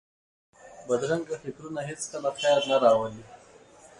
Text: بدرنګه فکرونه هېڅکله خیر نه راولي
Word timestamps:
بدرنګه 0.87 1.35
فکرونه 1.43 1.81
هېڅکله 1.89 2.29
خیر 2.39 2.61
نه 2.69 2.77
راولي 2.83 3.23